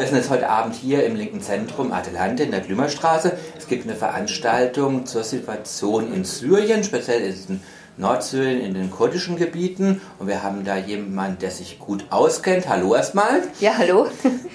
wir 0.00 0.06
sind 0.06 0.16
jetzt 0.16 0.30
heute 0.30 0.48
Abend 0.48 0.74
hier 0.74 1.04
im 1.04 1.14
linken 1.14 1.42
Zentrum 1.42 1.92
Adelante 1.92 2.42
in 2.42 2.52
der 2.52 2.60
Glümmerstraße. 2.60 3.36
Es 3.58 3.68
gibt 3.68 3.84
eine 3.84 3.94
Veranstaltung 3.94 5.04
zur 5.04 5.24
Situation 5.24 6.14
in 6.14 6.24
Syrien, 6.24 6.82
speziell 6.84 7.20
in 7.20 7.60
Nordsyrien, 7.98 8.62
in 8.62 8.72
den 8.72 8.90
kurdischen 8.90 9.36
Gebieten. 9.36 10.00
Und 10.18 10.26
wir 10.26 10.42
haben 10.42 10.64
da 10.64 10.78
jemanden, 10.78 11.38
der 11.40 11.50
sich 11.50 11.78
gut 11.78 12.06
auskennt. 12.08 12.66
Hallo 12.66 12.94
erstmal. 12.94 13.42
Ja, 13.60 13.76
hallo. 13.76 14.06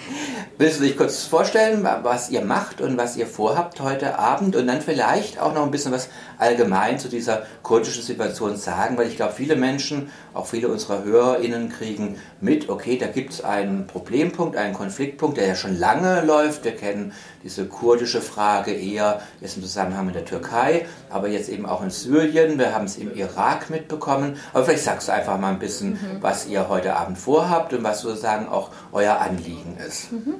Willst 0.57 0.79
du 0.79 0.83
dich 0.83 0.97
kurz 0.97 1.25
vorstellen, 1.25 1.87
was 2.01 2.31
ihr 2.31 2.43
macht 2.43 2.81
und 2.81 2.97
was 2.97 3.15
ihr 3.15 3.27
vorhabt 3.27 3.81
heute 3.81 4.17
Abend 4.17 4.55
und 4.55 4.65
dann 4.65 4.81
vielleicht 4.81 5.39
auch 5.39 5.53
noch 5.53 5.63
ein 5.63 5.69
bisschen 5.69 5.91
was 5.91 6.09
allgemein 6.39 6.97
zu 6.97 7.07
dieser 7.07 7.43
kurdischen 7.61 8.01
Situation 8.01 8.57
sagen, 8.57 8.97
weil 8.97 9.09
ich 9.09 9.17
glaube, 9.17 9.33
viele 9.33 9.57
Menschen, 9.57 10.09
auch 10.35 10.45
viele 10.45 10.67
unserer 10.67 11.03
HörerInnen 11.03 11.69
kriegen 11.69 12.17
mit, 12.41 12.69
okay, 12.69 12.97
da 12.97 13.07
gibt 13.07 13.31
es 13.31 13.43
einen 13.43 13.87
Problempunkt, 13.87 14.57
einen 14.57 14.73
Konfliktpunkt, 14.73 15.37
der 15.37 15.47
ja 15.47 15.55
schon 15.55 15.79
lange 15.79 16.21
läuft. 16.25 16.65
Wir 16.65 16.75
kennen 16.75 17.13
diese 17.43 17.65
kurdische 17.65 18.21
Frage 18.21 18.73
eher 18.73 19.21
jetzt 19.39 19.55
im 19.55 19.63
Zusammenhang 19.63 20.07
mit 20.07 20.15
der 20.15 20.25
Türkei, 20.25 20.85
aber 21.09 21.29
jetzt 21.29 21.47
eben 21.47 21.65
auch 21.65 21.81
in 21.81 21.89
Syrien. 21.89 22.59
Wir 22.59 22.75
haben 22.75 22.85
es 22.85 22.97
im 22.97 23.15
Irak 23.15 23.69
mitbekommen. 23.69 24.35
Aber 24.53 24.65
vielleicht 24.65 24.83
sagst 24.83 25.07
du 25.07 25.13
einfach 25.13 25.39
mal 25.39 25.51
ein 25.51 25.59
bisschen, 25.59 25.91
mhm. 25.91 26.17
was 26.21 26.47
ihr 26.47 26.67
heute 26.67 26.97
Abend 26.97 27.17
vorhabt 27.17 27.73
und 27.73 27.83
was 27.83 28.01
sozusagen 28.01 28.49
auch 28.49 28.71
euer 28.91 29.19
Anliegen 29.19 29.77
ist. 29.87 30.11
Mhm. 30.11 30.35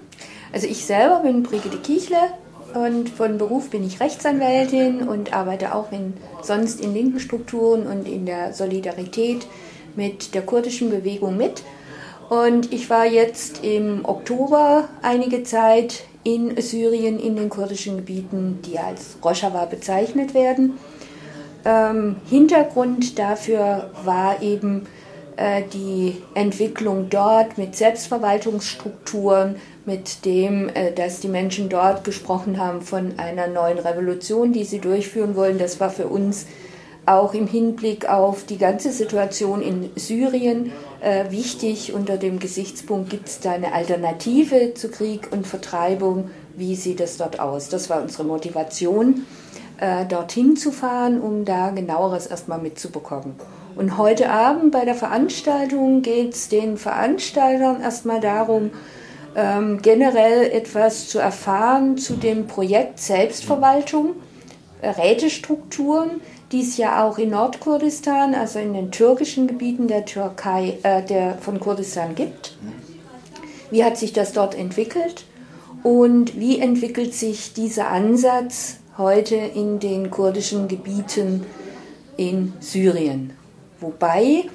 Also 0.51 0.67
ich 0.67 0.85
selber 0.85 1.21
bin 1.21 1.43
Brigitte 1.43 1.77
Kiechle 1.77 2.17
und 2.73 3.09
von 3.09 3.37
Beruf 3.37 3.69
bin 3.69 3.85
ich 3.85 4.01
Rechtsanwältin 4.01 5.07
und 5.07 5.33
arbeite 5.33 5.73
auch 5.73 5.93
in, 5.93 6.13
sonst 6.41 6.81
in 6.81 6.93
linken 6.93 7.21
Strukturen 7.21 7.87
und 7.87 8.07
in 8.07 8.25
der 8.25 8.53
Solidarität 8.53 9.47
mit 9.95 10.33
der 10.33 10.41
kurdischen 10.41 10.89
Bewegung 10.89 11.37
mit. 11.37 11.63
Und 12.29 12.73
ich 12.73 12.89
war 12.89 13.05
jetzt 13.05 13.63
im 13.63 14.03
Oktober 14.03 14.89
einige 15.01 15.43
Zeit 15.43 16.03
in 16.23 16.59
Syrien, 16.59 17.19
in 17.19 17.35
den 17.35 17.49
kurdischen 17.49 17.97
Gebieten, 17.97 18.59
die 18.65 18.79
als 18.79 19.17
Rojava 19.23 19.65
bezeichnet 19.65 20.33
werden. 20.33 20.79
Ähm, 21.63 22.17
Hintergrund 22.29 23.19
dafür 23.19 23.91
war 24.03 24.41
eben 24.41 24.87
äh, 25.37 25.63
die 25.71 26.17
Entwicklung 26.33 27.09
dort 27.09 27.57
mit 27.57 27.75
Selbstverwaltungsstrukturen, 27.75 29.57
mit 29.85 30.25
dem, 30.25 30.69
äh, 30.69 30.91
dass 30.93 31.19
die 31.19 31.27
Menschen 31.27 31.69
dort 31.69 32.03
gesprochen 32.03 32.59
haben 32.59 32.81
von 32.81 33.19
einer 33.19 33.47
neuen 33.47 33.77
Revolution, 33.77 34.53
die 34.53 34.63
sie 34.63 34.79
durchführen 34.79 35.35
wollen. 35.35 35.59
Das 35.59 35.79
war 35.79 35.89
für 35.89 36.07
uns 36.07 36.47
auch 37.05 37.33
im 37.33 37.47
Hinblick 37.47 38.09
auf 38.09 38.45
die 38.45 38.57
ganze 38.57 38.91
Situation 38.91 39.61
in 39.61 39.91
Syrien 39.95 40.71
äh, 41.01 41.31
wichtig. 41.31 41.93
Unter 41.93 42.17
dem 42.17 42.39
Gesichtspunkt 42.39 43.09
gibt 43.09 43.27
es 43.27 43.39
da 43.39 43.51
eine 43.51 43.73
Alternative 43.73 44.73
zu 44.73 44.89
Krieg 44.89 45.31
und 45.31 45.45
Vertreibung. 45.45 46.29
Wie 46.55 46.75
sieht 46.75 47.01
es 47.01 47.17
dort 47.17 47.39
aus? 47.39 47.69
Das 47.69 47.89
war 47.89 48.01
unsere 48.01 48.23
Motivation, 48.23 49.25
äh, 49.79 50.05
dorthin 50.05 50.55
zu 50.55 50.71
fahren, 50.71 51.21
um 51.21 51.45
da 51.45 51.69
genaueres 51.69 52.27
erstmal 52.27 52.59
mitzubekommen. 52.59 53.35
Und 53.75 53.97
heute 53.97 54.29
Abend 54.29 54.71
bei 54.71 54.85
der 54.85 54.95
Veranstaltung 54.95 56.01
geht 56.01 56.33
es 56.33 56.47
den 56.47 56.77
Veranstaltern 56.77 57.81
erstmal 57.81 58.21
darum, 58.21 58.71
ähm, 59.35 59.81
generell 59.81 60.49
etwas 60.49 61.09
zu 61.09 61.19
erfahren 61.19 61.97
zu 61.97 62.13
dem 62.13 62.47
Projekt 62.47 62.99
Selbstverwaltung, 62.99 64.15
äh, 64.81 64.89
Rätestrukturen, 64.89 66.21
die 66.55 66.61
es 66.61 66.77
ja 66.77 67.03
auch 67.03 67.17
in 67.17 67.31
Nordkurdistan, 67.31 68.33
also 68.33 68.59
in 68.59 68.73
den 68.73 68.89
türkischen 68.89 69.45
Gebieten 69.45 69.89
der 69.89 70.05
Türkei, 70.05 70.77
äh, 70.83 71.03
der 71.03 71.37
von 71.37 71.59
Kurdistan 71.59 72.15
gibt. 72.15 72.55
Wie 73.71 73.83
hat 73.83 73.97
sich 73.97 74.13
das 74.13 74.31
dort 74.31 74.55
entwickelt 74.55 75.25
und 75.83 76.39
wie 76.39 76.59
entwickelt 76.59 77.13
sich 77.13 77.51
dieser 77.51 77.89
Ansatz 77.89 78.77
heute 78.97 79.35
in 79.35 79.81
den 79.81 80.09
kurdischen 80.09 80.69
Gebieten 80.69 81.45
in 82.15 82.53
Syrien? 82.61 83.33
Wobei 83.81 84.45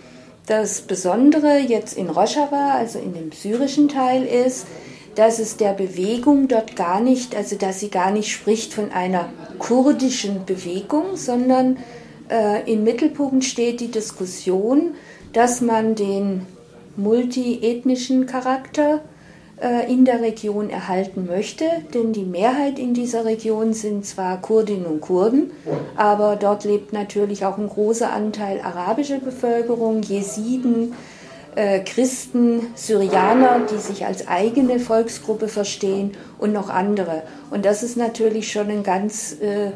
das 0.46 0.80
Besondere 0.80 1.58
jetzt 1.58 1.98
in 1.98 2.08
Rojava, 2.08 2.76
also 2.78 2.98
in 2.98 3.12
dem 3.12 3.30
syrischen 3.30 3.88
Teil, 3.88 4.24
ist, 4.24 4.66
dass 5.20 5.38
es 5.38 5.58
der 5.58 5.74
Bewegung 5.74 6.48
dort 6.48 6.76
gar 6.76 7.02
nicht, 7.02 7.36
also 7.36 7.54
dass 7.54 7.78
sie 7.78 7.90
gar 7.90 8.10
nicht 8.10 8.32
spricht 8.32 8.72
von 8.72 8.90
einer 8.90 9.28
kurdischen 9.58 10.46
Bewegung, 10.46 11.16
sondern 11.16 11.76
äh, 12.30 12.72
im 12.72 12.84
Mittelpunkt 12.84 13.44
steht 13.44 13.80
die 13.80 13.90
Diskussion, 13.90 14.94
dass 15.34 15.60
man 15.60 15.94
den 15.94 16.46
multiethnischen 16.96 18.24
Charakter 18.24 19.02
äh, 19.60 19.92
in 19.92 20.06
der 20.06 20.22
Region 20.22 20.70
erhalten 20.70 21.26
möchte, 21.26 21.66
denn 21.92 22.14
die 22.14 22.24
Mehrheit 22.24 22.78
in 22.78 22.94
dieser 22.94 23.26
Region 23.26 23.74
sind 23.74 24.06
zwar 24.06 24.40
Kurdinnen 24.40 24.86
und 24.86 25.02
Kurden, 25.02 25.50
aber 25.96 26.36
dort 26.36 26.64
lebt 26.64 26.94
natürlich 26.94 27.44
auch 27.44 27.58
ein 27.58 27.68
großer 27.68 28.10
Anteil 28.10 28.62
arabischer 28.62 29.18
Bevölkerung, 29.18 30.00
Jesiden, 30.00 30.94
Christen, 31.84 32.68
Syrianer, 32.74 33.66
die 33.70 33.78
sich 33.78 34.06
als 34.06 34.28
eigene 34.28 34.78
Volksgruppe 34.78 35.48
verstehen 35.48 36.16
und 36.38 36.52
noch 36.52 36.68
andere. 36.68 37.22
Und 37.50 37.64
das 37.64 37.82
ist 37.82 37.96
natürlich 37.96 38.52
schon 38.52 38.70
ein 38.70 38.82
ganz 38.82 39.36
äh, 39.40 39.66
äh, 39.66 39.72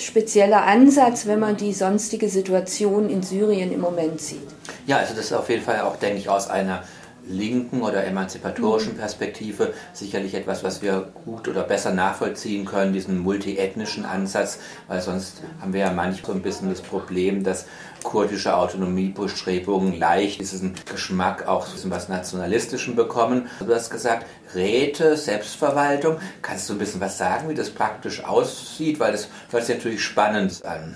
spezieller 0.00 0.66
Ansatz, 0.66 1.26
wenn 1.26 1.38
man 1.38 1.56
die 1.56 1.72
sonstige 1.72 2.28
Situation 2.28 3.10
in 3.10 3.22
Syrien 3.22 3.72
im 3.72 3.80
Moment 3.80 4.20
sieht. 4.20 4.48
Ja, 4.86 4.98
also 4.98 5.14
das 5.14 5.26
ist 5.26 5.32
auf 5.32 5.48
jeden 5.50 5.62
Fall 5.62 5.80
auch, 5.82 5.96
denke 5.96 6.18
ich, 6.18 6.28
aus 6.28 6.48
einer 6.48 6.82
linken 7.26 7.82
oder 7.82 8.04
emanzipatorischen 8.04 8.94
mhm. 8.94 8.98
Perspektive 8.98 9.72
sicherlich 9.92 10.34
etwas, 10.34 10.62
was 10.64 10.82
wir 10.82 11.12
gut 11.24 11.48
oder 11.48 11.62
besser 11.62 11.92
nachvollziehen 11.92 12.64
können, 12.64 12.92
diesen 12.92 13.18
multiethnischen 13.18 14.04
Ansatz, 14.04 14.58
weil 14.88 15.00
sonst 15.00 15.42
haben 15.60 15.72
wir 15.72 15.80
ja 15.80 15.92
manchmal 15.92 16.32
so 16.32 16.32
ein 16.32 16.42
bisschen 16.42 16.68
das 16.70 16.80
Problem, 16.80 17.44
dass 17.44 17.66
kurdische 18.02 18.56
Autonomiebestrebungen 18.56 19.98
leicht 19.98 20.40
diesen 20.40 20.74
Geschmack 20.90 21.48
auch 21.48 21.66
so 21.66 21.90
was 21.90 22.08
Nationalistischen 22.08 22.94
bekommen. 22.94 23.48
Du 23.58 23.74
hast 23.74 23.90
gesagt, 23.90 24.26
Räte, 24.54 25.16
Selbstverwaltung. 25.16 26.18
Kannst 26.42 26.68
du 26.68 26.74
ein 26.74 26.78
bisschen 26.78 27.00
was 27.00 27.18
sagen, 27.18 27.48
wie 27.48 27.54
das 27.54 27.70
praktisch 27.70 28.24
aussieht? 28.24 29.00
Weil 29.00 29.12
das 29.12 29.28
hört 29.50 29.64
sich 29.64 29.76
natürlich 29.76 30.04
spannend 30.04 30.64
an. 30.64 30.94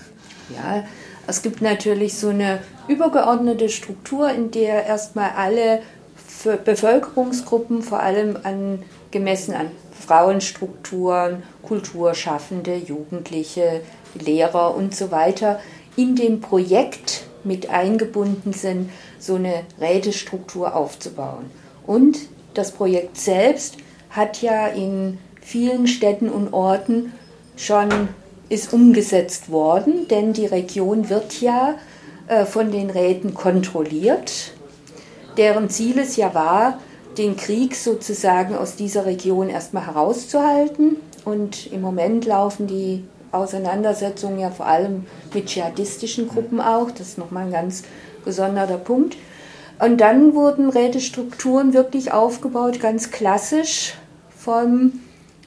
Ja, 0.49 0.83
es 1.27 1.41
gibt 1.41 1.61
natürlich 1.61 2.17
so 2.17 2.29
eine 2.29 2.59
übergeordnete 2.87 3.69
Struktur, 3.69 4.31
in 4.31 4.51
der 4.51 4.85
erstmal 4.85 5.31
alle 5.31 5.81
Bevölkerungsgruppen, 6.43 7.81
vor 7.81 8.01
allem 8.01 8.37
an, 8.43 8.83
gemessen 9.11 9.53
an 9.53 9.71
Frauenstrukturen, 9.91 11.43
Kulturschaffende, 11.63 12.75
Jugendliche, 12.75 13.81
Lehrer 14.15 14.75
und 14.75 14.95
so 14.95 15.11
weiter, 15.11 15.59
in 15.95 16.15
dem 16.15 16.39
Projekt 16.39 17.25
mit 17.43 17.69
eingebunden 17.69 18.53
sind, 18.53 18.89
so 19.19 19.35
eine 19.35 19.63
Rätestruktur 19.79 20.75
aufzubauen. 20.75 21.51
Und 21.85 22.17
das 22.53 22.71
Projekt 22.71 23.17
selbst 23.17 23.77
hat 24.09 24.41
ja 24.41 24.67
in 24.67 25.17
vielen 25.41 25.87
Städten 25.87 26.29
und 26.29 26.53
Orten 26.53 27.13
schon 27.55 28.09
ist 28.49 28.73
umgesetzt 28.73 29.51
worden, 29.51 30.07
denn 30.07 30.33
die 30.33 30.47
Region 30.47 31.09
wird 31.09 31.39
ja 31.41 31.75
äh, 32.27 32.45
von 32.45 32.71
den 32.71 32.89
Räten 32.89 33.33
kontrolliert 33.33 34.53
deren 35.39 35.69
Ziel 35.69 35.97
es 35.97 36.17
ja 36.17 36.35
war, 36.35 36.79
den 37.17 37.37
Krieg 37.37 37.75
sozusagen 37.75 38.55
aus 38.55 38.75
dieser 38.75 39.05
Region 39.05 39.49
erstmal 39.49 39.87
herauszuhalten. 39.87 40.97
Und 41.25 41.71
im 41.71 41.81
Moment 41.81 42.25
laufen 42.25 42.67
die 42.67 43.05
Auseinandersetzungen 43.31 44.39
ja 44.39 44.51
vor 44.51 44.67
allem 44.67 45.05
mit 45.33 45.47
dschihadistischen 45.47 46.27
Gruppen 46.27 46.59
auch. 46.59 46.91
Das 46.91 47.07
ist 47.09 47.17
nochmal 47.17 47.45
ein 47.45 47.51
ganz 47.51 47.83
gesonderter 48.25 48.77
Punkt. 48.77 49.15
Und 49.79 50.01
dann 50.01 50.33
wurden 50.33 50.69
Rätestrukturen 50.69 51.73
wirklich 51.73 52.11
aufgebaut, 52.11 52.81
ganz 52.81 53.11
klassisch 53.11 53.95
vom 54.37 54.99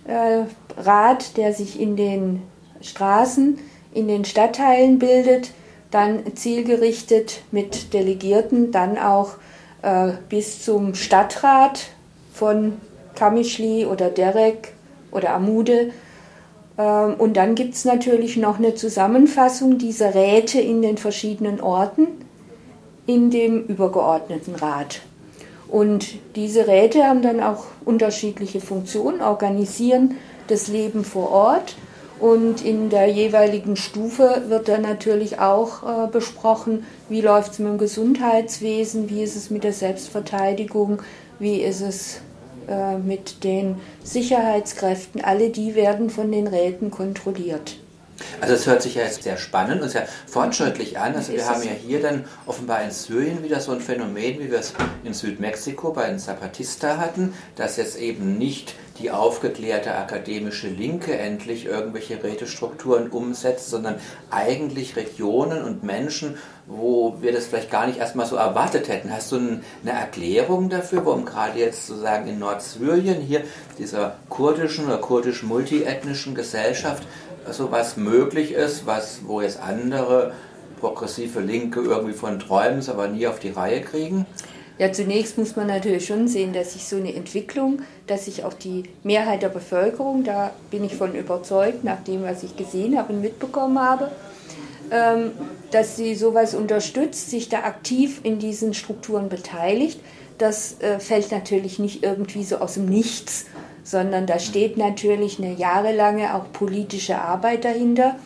äh, 0.06 0.44
Rat, 0.81 1.37
der 1.37 1.52
sich 1.52 1.78
in 1.78 1.96
den 1.96 2.43
Straßen, 2.81 3.58
in 3.93 4.08
den 4.08 4.25
Stadtteilen 4.25 4.99
bildet, 4.99 5.50
dann 5.90 6.34
zielgerichtet 6.34 7.43
mit 7.50 7.93
Delegierten, 7.93 8.72
dann 8.72 8.96
auch 8.96 9.34
äh, 9.82 10.12
bis 10.29 10.64
zum 10.64 10.94
Stadtrat 10.94 11.88
von 12.32 12.75
Kamischli 13.14 13.87
oder 13.87 14.08
Derek 14.08 14.73
oder 15.11 15.34
Amude. 15.34 15.90
Ähm, 16.79 17.14
und 17.19 17.37
dann 17.37 17.55
gibt 17.55 17.75
es 17.75 17.84
natürlich 17.84 18.37
noch 18.37 18.58
eine 18.58 18.75
Zusammenfassung 18.75 19.79
dieser 19.79 20.14
Räte 20.14 20.61
in 20.61 20.82
den 20.82 20.99
verschiedenen 20.99 21.61
Orten 21.61 22.06
in 23.06 23.31
dem 23.31 23.64
übergeordneten 23.67 24.55
Rat. 24.55 25.00
Und 25.69 26.06
diese 26.37 26.67
Räte 26.67 27.05
haben 27.05 27.23
dann 27.23 27.40
auch 27.40 27.64
unterschiedliche 27.84 28.61
Funktionen, 28.61 29.23
organisieren 29.23 30.17
das 30.46 30.69
Leben 30.69 31.05
vor 31.05 31.31
Ort 31.31 31.76
und 32.22 32.64
in 32.64 32.88
der 32.88 33.08
jeweiligen 33.08 33.74
Stufe 33.74 34.44
wird 34.46 34.69
dann 34.69 34.82
natürlich 34.82 35.40
auch 35.40 35.82
äh, 35.82 36.06
besprochen, 36.06 36.86
wie 37.08 37.20
läuft 37.20 37.52
es 37.52 37.58
mit 37.58 37.69
dem 37.69 37.78
Gesundheitswesen, 37.78 39.10
wie 39.10 39.24
ist 39.24 39.34
es 39.34 39.50
mit 39.50 39.64
der 39.64 39.72
Selbstverteidigung, 39.72 41.02
wie 41.40 41.60
ist 41.60 41.80
es 41.80 42.20
äh, 42.69 42.96
mit 42.96 43.42
den 43.42 43.80
Sicherheitskräften, 44.04 45.20
alle 45.20 45.50
die 45.50 45.74
werden 45.74 46.10
von 46.10 46.30
den 46.30 46.46
Räten 46.46 46.92
kontrolliert. 46.92 47.76
Also 48.40 48.54
es 48.54 48.66
hört 48.69 48.82
sich 48.82 48.94
ja 48.94 49.02
jetzt 49.02 49.24
sehr 49.24 49.36
spannend 49.36 49.82
und 49.82 49.88
sehr 49.88 50.06
fortschrittlich 50.28 51.00
an. 51.00 51.16
Also 51.16 51.32
wir 51.32 51.44
haben 51.44 51.62
ja 51.64 51.72
hier 51.72 52.00
dann 52.00 52.24
offenbar 52.46 52.84
in 52.84 52.92
Syrien 52.92 53.42
wieder 53.42 53.58
so 53.58 53.72
ein 53.72 53.80
Phänomen, 53.80 54.38
wie 54.38 54.48
wir 54.48 54.60
es 54.60 54.74
in 55.02 55.12
Südmexiko 55.12 55.92
bei 55.92 56.06
den 56.06 56.20
Zapatista 56.20 56.98
hatten, 56.98 57.34
dass 57.56 57.78
jetzt 57.78 57.98
eben 57.98 58.38
nicht 58.38 58.76
die 58.99 59.11
aufgeklärte 59.11 59.94
akademische 59.94 60.69
Linke 60.69 61.17
endlich 61.17 61.67
irgendwelche 61.67 62.23
Rätestrukturen 62.23 63.09
umsetzt, 63.09 63.71
sondern 63.71 63.97
eigentlich 64.31 64.97
Regionen 64.97 65.65
und 65.65 65.83
Menschen, 65.83 66.37
wo 66.67 67.17
wir 67.21 67.33
das 67.33 67.47
vielleicht 67.47 67.71
gar 67.71 67.87
nicht 67.87 67.99
erstmal 67.99 68.27
so 68.27 68.37
erwartet 68.37 68.89
hätten. 68.89 69.12
Hast 69.12 69.33
du 69.33 69.37
eine 69.37 69.62
Erklärung 69.91 70.69
dafür, 70.69 71.05
warum 71.05 71.25
gerade 71.25 71.59
jetzt 71.59 71.87
sozusagen 71.87 72.29
in 72.29 72.39
Nordsyrien 72.39 73.21
hier 73.21 73.43
dieser 73.79 74.17
kurdischen 74.29 74.87
oder 74.87 74.99
kurdisch-multiethnischen 74.99 76.35
Gesellschaft 76.35 77.03
sowas 77.50 77.97
möglich 77.97 78.53
ist, 78.53 78.87
was, 78.87 79.21
wo 79.27 79.41
jetzt 79.41 79.61
andere 79.61 80.33
progressive 80.81 81.41
Linke 81.41 81.81
irgendwie 81.81 82.12
von 82.12 82.39
träumen, 82.39 82.87
aber 82.89 83.09
nie 83.09 83.27
auf 83.27 83.39
die 83.39 83.50
Reihe 83.50 83.81
kriegen? 83.81 84.27
Ja, 84.82 84.93
zunächst 84.93 85.38
muss 85.38 85.55
man 85.55 85.69
natürlich 85.69 86.06
schon 86.06 86.26
sehen, 86.26 86.52
dass 86.52 86.73
sich 86.73 86.87
so 86.87 86.96
eine 86.96 87.14
Entwicklung, 87.14 87.82
dass 88.08 88.25
sich 88.25 88.43
auch 88.43 88.52
die 88.52 88.82
Mehrheit 89.05 89.43
der 89.43 89.49
Bevölkerung, 89.49 90.25
da 90.25 90.50
bin 90.73 90.82
ich 90.82 90.96
von 90.96 91.14
überzeugt, 91.14 91.84
nach 91.84 92.02
dem, 92.02 92.25
was 92.25 92.43
ich 92.43 92.56
gesehen 92.56 92.99
habe 92.99 93.12
und 93.12 93.20
mitbekommen 93.20 93.79
habe, 93.79 94.11
ähm, 94.90 95.31
dass 95.70 95.94
sie 95.94 96.17
sowas 96.17 96.56
unterstützt, 96.56 97.31
sich 97.31 97.49
da 97.49 97.58
aktiv 97.58 98.23
in 98.25 98.40
diesen 98.40 98.75
Strukturen 98.75 99.29
beteiligt. 99.29 100.00
Das 100.38 100.81
äh, 100.81 100.99
fällt 100.99 101.31
natürlich 101.31 101.79
nicht 101.79 102.02
irgendwie 102.02 102.43
so 102.43 102.56
aus 102.56 102.75
dem 102.75 102.87
Nichts, 102.87 103.46
sondern 103.84 104.26
da 104.26 104.40
steht 104.40 104.79
natürlich 104.79 105.38
eine 105.38 105.55
jahrelange 105.55 106.34
auch 106.34 106.50
politische 106.52 107.20
Arbeit 107.20 107.64
dahinter. 107.64 108.17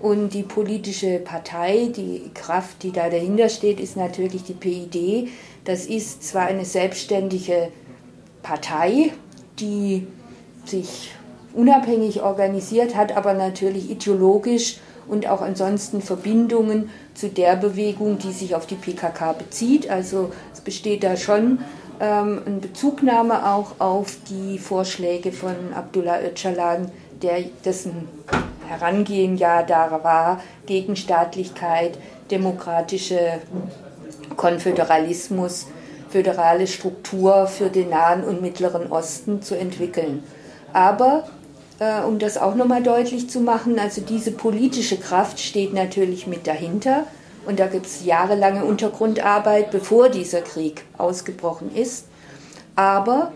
Und 0.00 0.32
die 0.32 0.42
politische 0.42 1.18
Partei, 1.18 1.90
die 1.94 2.30
Kraft, 2.32 2.82
die 2.82 2.90
da 2.90 3.10
dahinter 3.10 3.48
steht, 3.48 3.80
ist 3.80 3.96
natürlich 3.96 4.42
die 4.44 4.54
PID. 4.54 5.28
Das 5.64 5.86
ist 5.86 6.22
zwar 6.26 6.46
eine 6.46 6.64
selbstständige 6.64 7.68
Partei, 8.42 9.12
die 9.58 10.06
sich 10.64 11.12
unabhängig 11.52 12.22
organisiert 12.22 12.96
hat, 12.96 13.14
aber 13.16 13.34
natürlich 13.34 13.90
ideologisch 13.90 14.78
und 15.06 15.28
auch 15.28 15.42
ansonsten 15.42 16.00
Verbindungen 16.00 16.90
zu 17.14 17.28
der 17.28 17.56
Bewegung, 17.56 18.18
die 18.18 18.32
sich 18.32 18.54
auf 18.54 18.66
die 18.66 18.76
PKK 18.76 19.32
bezieht. 19.32 19.90
Also 19.90 20.32
es 20.54 20.60
besteht 20.60 21.02
da 21.02 21.16
schon 21.16 21.58
ähm, 22.00 22.40
eine 22.46 22.56
Bezugnahme 22.56 23.46
auch 23.46 23.72
auf 23.80 24.16
die 24.30 24.58
Vorschläge 24.58 25.32
von 25.32 25.54
Abdullah 25.74 26.22
Öcalan, 26.22 26.90
der 27.20 27.42
dessen 27.64 28.08
Herangehen 28.70 29.36
ja 29.36 29.64
da 29.64 29.90
war, 30.04 30.40
gegen 30.64 30.94
Staatlichkeit, 30.94 31.98
demokratische 32.30 33.40
Konföderalismus, 34.36 35.66
föderale 36.08 36.68
Struktur 36.68 37.48
für 37.48 37.68
den 37.68 37.90
Nahen 37.90 38.22
und 38.22 38.40
Mittleren 38.40 38.92
Osten 38.92 39.42
zu 39.42 39.56
entwickeln. 39.56 40.22
Aber 40.72 41.24
äh, 41.80 42.00
um 42.02 42.20
das 42.20 42.38
auch 42.38 42.54
nochmal 42.54 42.82
deutlich 42.82 43.28
zu 43.28 43.40
machen, 43.40 43.76
also 43.80 44.02
diese 44.02 44.30
politische 44.30 44.98
Kraft 44.98 45.40
steht 45.40 45.74
natürlich 45.74 46.28
mit 46.28 46.46
dahinter. 46.46 47.06
Und 47.46 47.58
da 47.58 47.66
gibt 47.66 47.86
es 47.86 48.04
jahrelange 48.04 48.64
Untergrundarbeit, 48.64 49.72
bevor 49.72 50.10
dieser 50.10 50.42
Krieg 50.42 50.84
ausgebrochen 50.96 51.74
ist. 51.74 52.06
Aber 52.76 53.32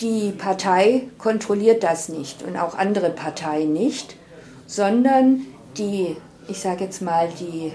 die 0.00 0.32
Partei 0.32 1.04
kontrolliert 1.16 1.82
das 1.82 2.10
nicht 2.10 2.42
und 2.42 2.58
auch 2.58 2.76
andere 2.76 3.10
Parteien 3.10 3.72
nicht, 3.72 4.16
sondern 4.68 5.46
die, 5.78 6.14
ich 6.46 6.60
sage 6.60 6.84
jetzt 6.84 7.02
mal, 7.02 7.28
die 7.40 7.72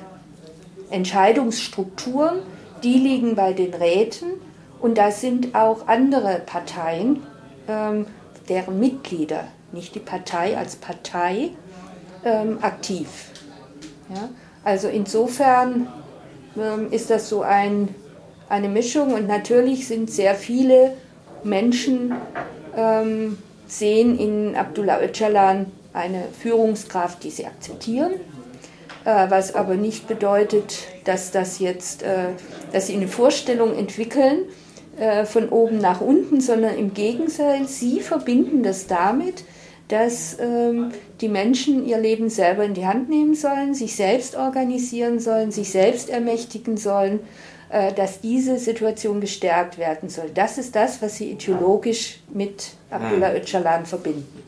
Entscheidungsstrukturen, 0.92 2.38
die 2.84 3.00
liegen 3.00 3.36
bei 3.36 3.52
den 3.52 3.74
Räten 3.74 4.28
und 4.80 4.98
da 4.98 5.12
sind 5.12 5.56
auch 5.56 5.88
andere 5.88 6.42
Parteien, 6.46 7.24
ähm, 7.68 8.06
deren 8.48 8.80
Mitglieder, 8.80 9.46
nicht 9.72 9.96
die 9.96 10.00
Partei 10.00 10.56
als 10.56 10.76
Partei, 10.76 11.50
ähm, 12.24 12.60
aktiv. 12.62 13.08
Ja? 14.14 14.30
Also 14.64 14.88
insofern 14.88 15.88
ähm, 16.56 16.92
ist 16.92 17.10
das 17.10 17.28
so 17.28 17.42
ein, 17.42 17.90
eine 18.50 18.70
Mischung 18.70 19.14
und 19.14 19.28
natürlich 19.28 19.88
sind 19.88 20.12
sehr 20.12 20.36
viele 20.36 20.94
Menschen 21.44 22.14
ähm, 22.78 23.40
sehen 23.66 24.20
in 24.20 24.56
Abdullah 24.56 25.02
Öcalan 25.02 25.72
eine 25.94 26.24
Führungskraft, 26.40 27.24
die 27.24 27.30
sie 27.30 27.46
akzeptieren, 27.46 28.14
äh, 29.06 29.30
was 29.30 29.56
aber 29.56 29.76
nicht 29.76 30.08
bedeutet, 30.08 30.88
dass 31.06 31.32
das 31.32 31.60
jetzt, 31.60 32.04
äh, 32.04 32.30
dass 32.72 32.88
sie 32.88 32.96
eine 32.96 33.08
Vorstellung 33.08 33.78
entwickeln 33.78 34.46
äh, 34.98 35.26
von 35.26 35.50
oben 35.50 35.78
nach 35.78 36.02
unten, 36.02 36.42
sondern 36.42 36.78
im 36.78 36.94
Gegenteil, 36.94 37.68
sie 37.68 38.00
verbinden 38.00 38.64
das 38.64 38.88
damit, 38.88 39.44
dass 39.90 40.38
ähm, 40.40 40.92
die 41.22 41.28
Menschen 41.28 41.86
ihr 41.86 42.00
Leben 42.00 42.30
selber 42.30 42.64
in 42.64 42.74
die 42.74 42.88
Hand 42.88 43.10
nehmen 43.10 43.36
sollen, 43.36 43.76
sich 43.76 43.96
selbst 43.96 44.36
organisieren 44.36 45.20
sollen, 45.20 45.52
sich 45.52 45.70
selbst 45.70 46.10
ermächtigen 46.10 46.78
sollen, 46.78 47.20
dass 47.96 48.22
diese 48.22 48.60
Situation 48.60 49.20
gestärkt 49.20 49.80
werden 49.80 50.08
soll. 50.08 50.30
Das 50.32 50.60
ist 50.60 50.76
das, 50.76 51.02
was 51.02 51.18
sie 51.18 51.32
ideologisch 51.32 52.20
mit 52.32 52.74
Abdullah 52.92 53.30
hm. 53.30 53.38
Öcalan 53.38 53.86
verbinden. 53.88 54.43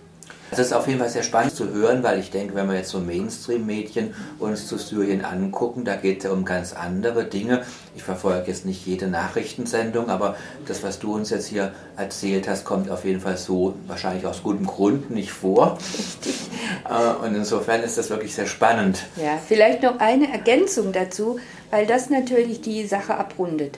Das 0.55 0.67
ist 0.67 0.73
auf 0.73 0.87
jeden 0.87 0.99
Fall 0.99 1.09
sehr 1.09 1.23
spannend 1.23 1.53
zu 1.53 1.69
hören, 1.73 2.01
weil 2.01 2.17
ich 2.17 2.31
denke, 2.31 2.55
wenn 2.55 2.69
wir 2.69 2.75
jetzt 2.77 2.89
so 2.89 2.99
Mainstream-Medien 2.99 4.13
uns 4.39 4.67
zu 4.67 4.77
Syrien 4.77 5.25
angucken, 5.25 5.83
da 5.83 5.97
geht 5.97 6.19
es 6.19 6.23
ja 6.23 6.31
um 6.31 6.45
ganz 6.45 6.71
andere 6.71 7.25
Dinge. 7.25 7.63
Ich 7.93 8.03
verfolge 8.03 8.47
jetzt 8.47 8.65
nicht 8.65 8.85
jede 8.85 9.07
Nachrichtensendung, 9.07 10.09
aber 10.09 10.37
das, 10.65 10.81
was 10.81 10.99
du 10.99 11.13
uns 11.13 11.29
jetzt 11.29 11.47
hier 11.47 11.73
erzählt 11.97 12.47
hast, 12.47 12.63
kommt 12.63 12.89
auf 12.89 13.03
jeden 13.03 13.19
Fall 13.19 13.35
so 13.35 13.73
wahrscheinlich 13.87 14.25
aus 14.25 14.43
gutem 14.43 14.65
Grund 14.65 15.11
nicht 15.11 15.31
vor. 15.31 15.77
Richtig. 15.97 16.35
Äh, 16.87 17.25
und 17.25 17.35
insofern 17.35 17.81
ist 17.81 17.97
das 17.97 18.09
wirklich 18.09 18.33
sehr 18.35 18.45
spannend. 18.47 19.05
Ja, 19.15 19.39
vielleicht 19.43 19.83
noch 19.83 19.99
eine 19.99 20.31
Ergänzung 20.31 20.91
dazu, 20.91 21.39
weil 21.71 21.85
das 21.87 22.09
natürlich 22.09 22.61
die 22.61 22.85
Sache 22.85 23.15
abrundet. 23.15 23.77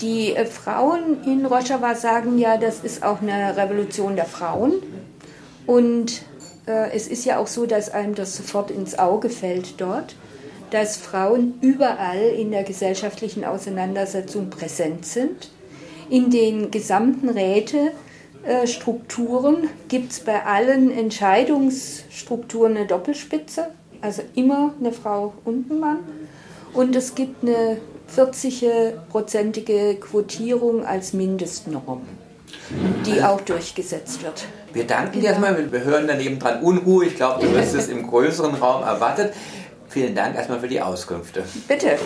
Die 0.00 0.34
äh, 0.34 0.46
Frauen 0.46 1.22
in 1.24 1.44
Rojava 1.46 1.94
sagen 1.94 2.38
ja, 2.38 2.56
das 2.56 2.80
ist 2.80 3.02
auch 3.02 3.20
eine 3.20 3.56
Revolution 3.56 4.16
der 4.16 4.24
Frauen 4.26 4.74
und 5.70 6.22
äh, 6.66 6.90
es 6.90 7.06
ist 7.06 7.24
ja 7.24 7.38
auch 7.38 7.46
so, 7.46 7.64
dass 7.64 7.90
einem 7.90 8.16
das 8.16 8.36
sofort 8.36 8.72
ins 8.72 8.98
Auge 8.98 9.30
fällt 9.30 9.80
dort, 9.80 10.16
dass 10.72 10.96
Frauen 10.96 11.54
überall 11.60 12.20
in 12.20 12.50
der 12.50 12.64
gesellschaftlichen 12.64 13.44
Auseinandersetzung 13.44 14.50
präsent 14.50 15.06
sind. 15.06 15.52
In 16.08 16.30
den 16.30 16.72
gesamten 16.72 17.28
Rätestrukturen 17.28 19.68
gibt 19.86 20.10
es 20.10 20.18
bei 20.18 20.44
allen 20.44 20.90
Entscheidungsstrukturen 20.90 22.76
eine 22.76 22.88
Doppelspitze, 22.88 23.68
also 24.00 24.22
immer 24.34 24.74
eine 24.80 24.90
Frau 24.90 25.34
und 25.44 25.70
ein 25.70 25.78
Mann. 25.78 26.00
Und 26.72 26.96
es 26.96 27.14
gibt 27.14 27.44
eine 27.44 27.76
40-prozentige 28.12 30.00
Quotierung 30.00 30.84
als 30.84 31.12
Mindestnorm 31.12 32.02
die 33.06 33.22
auch 33.22 33.40
durchgesetzt 33.40 34.22
wird. 34.22 34.46
Wir 34.72 34.86
danken 34.86 35.20
dir 35.20 35.30
erstmal, 35.30 35.72
wir 35.72 35.84
hören 35.84 36.06
daneben 36.06 36.38
dran 36.38 36.62
Unruhe. 36.62 37.06
Ich 37.06 37.16
glaube, 37.16 37.44
du 37.44 37.52
wirst 37.54 37.74
es 37.74 37.88
im 37.88 38.06
größeren 38.06 38.54
Raum 38.54 38.82
erwartet. 38.82 39.34
Vielen 39.88 40.14
Dank 40.14 40.36
erstmal 40.36 40.60
für 40.60 40.68
die 40.68 40.80
Auskünfte. 40.80 41.42
Bitte. 41.66 41.98